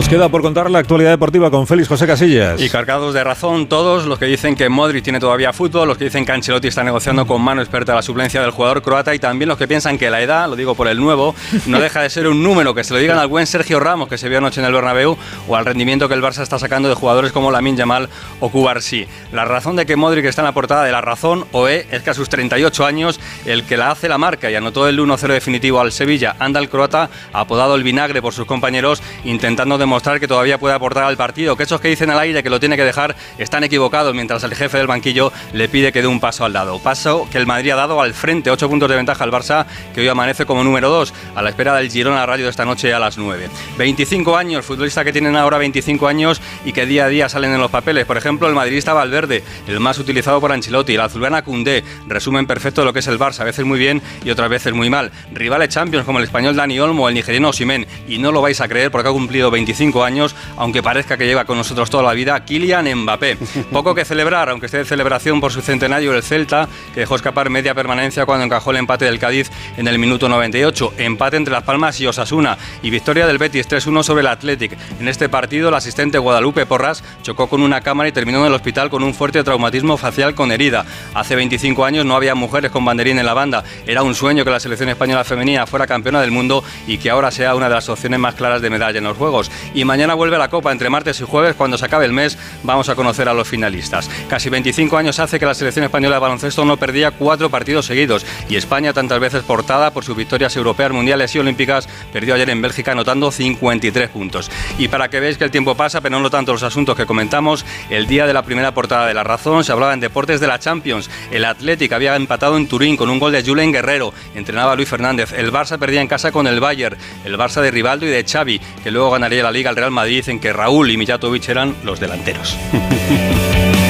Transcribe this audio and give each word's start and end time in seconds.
Nos 0.00 0.08
queda 0.08 0.30
por 0.30 0.40
contar 0.40 0.70
la 0.70 0.78
actualidad 0.78 1.10
deportiva 1.10 1.50
con 1.50 1.66
Félix 1.66 1.86
José 1.86 2.06
Casillas. 2.06 2.58
Y 2.58 2.70
cargados 2.70 3.12
de 3.12 3.22
razón 3.22 3.68
todos 3.68 4.06
los 4.06 4.18
que 4.18 4.24
dicen 4.24 4.56
que 4.56 4.70
Modric 4.70 5.04
tiene 5.04 5.20
todavía 5.20 5.52
fútbol, 5.52 5.88
los 5.88 5.98
que 5.98 6.04
dicen 6.04 6.24
que 6.24 6.32
Ancelotti 6.32 6.68
está 6.68 6.82
negociando 6.82 7.26
con 7.26 7.42
mano 7.42 7.60
experta 7.60 7.94
la 7.94 8.00
suplencia 8.00 8.40
del 8.40 8.50
jugador 8.50 8.80
croata 8.80 9.14
y 9.14 9.18
también 9.18 9.50
los 9.50 9.58
que 9.58 9.68
piensan 9.68 9.98
que 9.98 10.08
la 10.08 10.22
edad, 10.22 10.48
lo 10.48 10.56
digo 10.56 10.74
por 10.74 10.88
el 10.88 10.98
nuevo, 10.98 11.34
no 11.66 11.78
deja 11.82 12.00
de 12.00 12.08
ser 12.08 12.28
un 12.28 12.42
número, 12.42 12.74
que 12.74 12.82
se 12.82 12.94
lo 12.94 12.98
digan 12.98 13.18
al 13.18 13.28
buen 13.28 13.46
Sergio 13.46 13.78
Ramos 13.78 14.08
que 14.08 14.16
se 14.16 14.30
vio 14.30 14.38
anoche 14.38 14.62
en 14.62 14.66
el 14.68 14.72
Bernabéu 14.72 15.18
o 15.46 15.54
al 15.54 15.66
rendimiento 15.66 16.08
que 16.08 16.14
el 16.14 16.22
Barça 16.22 16.40
está 16.40 16.58
sacando 16.58 16.88
de 16.88 16.94
jugadores 16.94 17.30
como 17.30 17.50
Lamin 17.50 17.76
Yamal 17.76 18.08
o 18.40 18.48
Cubarsí. 18.48 19.06
La 19.32 19.44
razón 19.44 19.76
de 19.76 19.84
que 19.84 19.96
Modric 19.96 20.24
está 20.24 20.40
en 20.40 20.46
la 20.46 20.52
portada 20.52 20.82
de 20.84 20.92
la 20.92 21.02
razón 21.02 21.44
OE 21.52 21.86
es 21.90 22.02
que 22.02 22.08
a 22.08 22.14
sus 22.14 22.30
38 22.30 22.86
años 22.86 23.20
el 23.44 23.64
que 23.64 23.76
la 23.76 23.90
hace 23.90 24.08
la 24.08 24.16
marca 24.16 24.50
y 24.50 24.54
anotó 24.54 24.88
el 24.88 24.98
1-0 24.98 25.26
definitivo 25.26 25.78
al 25.78 25.92
Sevilla, 25.92 26.36
anda 26.38 26.58
el 26.58 26.70
croata, 26.70 27.10
apodado 27.34 27.74
el 27.74 27.82
vinagre 27.82 28.22
por 28.22 28.32
sus 28.32 28.46
compañeros, 28.46 29.02
intentando 29.24 29.76
demostrar 29.76 29.89
que 30.20 30.28
todavía 30.28 30.58
puede 30.58 30.74
aportar 30.74 31.04
al 31.04 31.16
partido, 31.16 31.56
que 31.56 31.64
esos 31.64 31.80
que 31.80 31.88
dicen 31.88 32.10
al 32.10 32.18
aire 32.20 32.42
que 32.42 32.50
lo 32.50 32.60
tiene 32.60 32.76
que 32.76 32.84
dejar 32.84 33.16
están 33.38 33.64
equivocados, 33.64 34.14
mientras 34.14 34.42
el 34.44 34.54
jefe 34.54 34.78
del 34.78 34.86
banquillo 34.86 35.32
le 35.52 35.68
pide 35.68 35.92
que 35.92 36.00
dé 36.00 36.06
un 36.06 36.20
paso 36.20 36.44
al 36.44 36.52
lado. 36.52 36.78
Paso 36.78 37.26
que 37.30 37.38
el 37.38 37.46
Madrid 37.46 37.70
ha 37.70 37.76
dado 37.76 38.00
al 38.00 38.14
frente, 38.14 38.50
8 38.50 38.68
puntos 38.68 38.88
de 38.88 38.96
ventaja 38.96 39.24
al 39.24 39.32
Barça, 39.32 39.66
que 39.92 40.02
hoy 40.02 40.08
amanece 40.08 40.46
como 40.46 40.62
número 40.62 40.90
2, 40.90 41.12
a 41.34 41.42
la 41.42 41.50
espera 41.50 41.74
del 41.74 41.90
Girona 41.90 42.24
Radio 42.24 42.44
de 42.44 42.50
esta 42.50 42.64
noche 42.64 42.94
a 42.94 42.98
las 42.98 43.18
9. 43.18 43.48
25 43.78 44.36
años, 44.36 44.64
futbolistas 44.64 45.04
que 45.04 45.12
tienen 45.12 45.34
ahora 45.36 45.58
25 45.58 46.06
años 46.06 46.40
y 46.64 46.72
que 46.72 46.86
día 46.86 47.06
a 47.06 47.08
día 47.08 47.28
salen 47.28 47.52
en 47.52 47.60
los 47.60 47.70
papeles. 47.70 48.06
Por 48.06 48.16
ejemplo, 48.16 48.48
el 48.48 48.54
madridista 48.54 48.92
Valverde, 48.92 49.42
el 49.66 49.80
más 49.80 49.98
utilizado 49.98 50.40
por 50.40 50.52
Ancelotti, 50.52 50.96
la 50.96 51.06
azulana 51.06 51.42
Cundé, 51.42 51.82
resumen 52.06 52.46
perfecto 52.46 52.82
de 52.82 52.86
lo 52.86 52.92
que 52.92 53.00
es 53.00 53.06
el 53.08 53.18
Barça, 53.18 53.40
a 53.40 53.44
veces 53.44 53.64
muy 53.64 53.78
bien 53.78 54.00
y 54.24 54.30
otras 54.30 54.48
veces 54.48 54.72
muy 54.72 54.88
mal. 54.88 55.10
Rivales 55.32 55.70
Champions 55.70 56.06
como 56.06 56.18
el 56.18 56.24
español 56.24 56.54
Dani 56.54 56.78
Olmo 56.78 57.08
el 57.08 57.14
nigeriano 57.14 57.48
Osimen, 57.48 57.86
y 58.06 58.18
no 58.18 58.30
lo 58.32 58.40
vais 58.40 58.60
a 58.60 58.68
creer 58.68 58.90
porque 58.90 59.08
ha 59.08 59.12
cumplido 59.12 59.50
25 59.50 59.79
años, 60.04 60.36
aunque 60.58 60.82
parezca 60.82 61.16
que 61.16 61.26
lleva 61.26 61.46
con 61.46 61.56
nosotros 61.56 61.88
toda 61.88 62.02
la 62.02 62.12
vida, 62.12 62.44
Kylian 62.44 62.94
Mbappé. 62.94 63.38
Poco 63.72 63.94
que 63.94 64.04
celebrar, 64.04 64.50
aunque 64.50 64.66
esté 64.66 64.78
de 64.78 64.84
celebración 64.84 65.40
por 65.40 65.52
su 65.52 65.62
centenario 65.62 66.14
el 66.14 66.22
Celta, 66.22 66.68
que 66.92 67.00
dejó 67.00 67.16
escapar 67.16 67.48
media 67.48 67.74
permanencia 67.74 68.26
cuando 68.26 68.44
encajó 68.44 68.72
el 68.72 68.76
empate 68.76 69.06
del 69.06 69.18
Cádiz 69.18 69.50
en 69.78 69.88
el 69.88 69.98
minuto 69.98 70.28
98. 70.28 70.94
Empate 70.98 71.38
entre 71.38 71.54
Las 71.54 71.62
Palmas 71.62 71.98
y 71.98 72.06
Osasuna 72.06 72.58
y 72.82 72.90
victoria 72.90 73.26
del 73.26 73.38
Betis 73.38 73.68
3-1 73.68 74.02
sobre 74.02 74.20
el 74.20 74.26
Athletic. 74.26 74.76
En 75.00 75.08
este 75.08 75.30
partido, 75.30 75.70
el 75.70 75.74
asistente 75.74 76.18
Guadalupe 76.18 76.66
Porras 76.66 77.02
chocó 77.22 77.48
con 77.48 77.62
una 77.62 77.80
cámara 77.80 78.10
y 78.10 78.12
terminó 78.12 78.40
en 78.40 78.46
el 78.46 78.54
hospital 78.54 78.90
con 78.90 79.02
un 79.02 79.14
fuerte 79.14 79.42
traumatismo 79.42 79.96
facial 79.96 80.34
con 80.34 80.52
herida. 80.52 80.84
Hace 81.14 81.36
25 81.36 81.86
años 81.86 82.04
no 82.04 82.16
había 82.16 82.34
mujeres 82.34 82.70
con 82.70 82.84
banderín 82.84 83.18
en 83.18 83.24
la 83.24 83.34
banda. 83.34 83.64
Era 83.86 84.02
un 84.02 84.14
sueño 84.14 84.44
que 84.44 84.50
la 84.50 84.60
selección 84.60 84.90
española 84.90 85.24
femenina 85.24 85.66
fuera 85.66 85.86
campeona 85.86 86.20
del 86.20 86.32
mundo 86.32 86.62
y 86.86 86.98
que 86.98 87.08
ahora 87.08 87.30
sea 87.30 87.54
una 87.54 87.70
de 87.70 87.76
las 87.76 87.88
opciones 87.88 88.20
más 88.20 88.34
claras 88.34 88.60
de 88.60 88.68
medalla 88.68 88.98
en 88.98 89.04
los 89.04 89.16
Juegos. 89.16 89.50
Y 89.74 89.84
mañana 89.84 90.14
vuelve 90.14 90.38
la 90.38 90.48
Copa 90.48 90.72
entre 90.72 90.90
martes 90.90 91.20
y 91.20 91.24
jueves. 91.24 91.54
Cuando 91.54 91.78
se 91.78 91.84
acabe 91.84 92.04
el 92.04 92.12
mes, 92.12 92.38
vamos 92.62 92.88
a 92.88 92.94
conocer 92.94 93.28
a 93.28 93.34
los 93.34 93.48
finalistas. 93.48 94.10
Casi 94.28 94.50
25 94.50 94.96
años 94.96 95.18
hace 95.18 95.38
que 95.38 95.46
la 95.46 95.54
selección 95.54 95.84
española 95.84 96.16
de 96.16 96.20
baloncesto 96.20 96.64
no 96.64 96.76
perdía 96.76 97.10
cuatro 97.10 97.50
partidos 97.50 97.86
seguidos 97.86 98.24
y 98.48 98.56
España, 98.56 98.92
tantas 98.92 99.20
veces 99.20 99.42
portada 99.42 99.90
por 99.92 100.04
sus 100.04 100.16
victorias 100.16 100.56
europeas, 100.56 100.92
mundiales 100.92 101.34
y 101.34 101.38
olímpicas, 101.38 101.88
perdió 102.12 102.34
ayer 102.34 102.50
en 102.50 102.62
Bélgica 102.62 102.92
anotando 102.92 103.30
53 103.30 104.08
puntos. 104.08 104.50
Y 104.78 104.88
para 104.88 105.08
que 105.08 105.20
veáis 105.20 105.38
que 105.38 105.44
el 105.44 105.50
tiempo 105.50 105.74
pasa, 105.74 106.00
pero 106.00 106.18
no 106.18 106.30
tanto 106.30 106.52
los 106.52 106.62
asuntos 106.62 106.96
que 106.96 107.06
comentamos, 107.06 107.64
el 107.90 108.06
día 108.06 108.26
de 108.26 108.32
la 108.32 108.42
primera 108.42 108.72
portada 108.72 109.06
de 109.06 109.14
La 109.14 109.24
Razón 109.24 109.64
se 109.64 109.72
hablaba 109.72 109.94
en 109.94 110.00
deportes 110.00 110.40
de 110.40 110.46
la 110.46 110.58
Champions. 110.58 111.10
El 111.30 111.44
Athletic 111.44 111.92
había 111.92 112.16
empatado 112.16 112.56
en 112.56 112.66
Turín 112.66 112.96
con 112.96 113.10
un 113.10 113.18
gol 113.18 113.32
de 113.32 113.42
Julen 113.42 113.72
Guerrero, 113.72 114.12
entrenaba 114.34 114.74
Luis 114.76 114.88
Fernández. 114.88 115.32
El 115.32 115.52
Barça 115.52 115.78
perdía 115.78 116.00
en 116.00 116.08
casa 116.08 116.32
con 116.32 116.46
el 116.46 116.60
Bayern, 116.60 116.96
el 117.24 117.36
Barça 117.36 117.60
de 117.60 117.70
Rivaldo 117.70 118.06
y 118.06 118.10
de 118.10 118.24
Xavi, 118.24 118.60
que 118.82 118.90
luego 118.90 119.10
ganaría 119.10 119.42
la 119.42 119.49
Liga 119.50 119.70
al 119.70 119.76
Real 119.76 119.90
Madrid 119.90 120.28
en 120.28 120.40
que 120.40 120.52
Raúl 120.52 120.90
y 120.90 120.96
Mijatovic 120.96 121.48
eran 121.48 121.74
los 121.84 122.00
delanteros. 122.00 122.56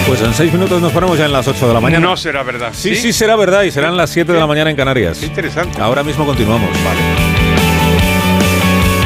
Pues 0.06 0.22
en 0.22 0.34
seis 0.34 0.52
minutos 0.52 0.83
nos 0.83 0.90
ponemos 0.90 1.17
ya 1.17 1.27
en 1.27 1.33
las 1.33 1.46
8 1.46 1.68
de 1.68 1.74
la 1.74 1.80
mañana. 1.80 2.05
No 2.05 2.17
será 2.17 2.42
verdad. 2.42 2.70
Sí, 2.73 2.96
sí, 2.96 3.12
será 3.12 3.36
verdad 3.36 3.62
y 3.62 3.70
serán 3.70 3.96
las 3.96 4.11
7 4.11 4.33
de 4.33 4.40
la 4.40 4.46
mañana 4.48 4.68
en 4.68 4.74
Canarias. 4.74 5.18
Qué 5.18 5.27
interesante. 5.27 5.80
Ahora 5.80 6.02
mismo 6.02 6.27
continuamos. 6.27 6.68
Vale. 6.83 7.39